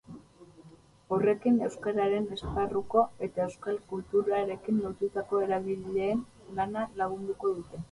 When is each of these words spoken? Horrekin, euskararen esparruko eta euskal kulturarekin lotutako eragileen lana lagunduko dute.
Horrekin, 1.17 1.59
euskararen 1.67 2.25
esparruko 2.37 3.03
eta 3.29 3.45
euskal 3.45 3.79
kulturarekin 3.93 4.81
lotutako 4.89 5.45
eragileen 5.51 6.27
lana 6.61 6.91
lagunduko 7.05 7.57
dute. 7.57 7.79